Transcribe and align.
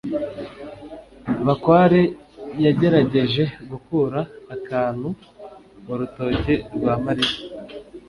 bakware 1.45 2.01
yagerageje 2.65 3.43
gukura 3.69 4.19
akantu 4.55 5.07
mu 5.85 5.93
rutoki 5.99 6.53
rwa 6.75 6.93
mariya 7.05 7.37